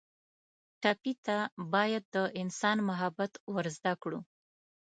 [0.81, 1.37] ټپي ته
[1.73, 4.19] باید د انسان محبت ور زده کړو.